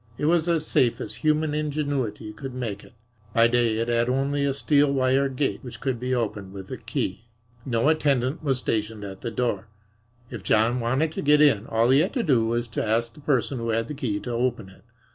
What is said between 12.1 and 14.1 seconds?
to do was to ask the person who had the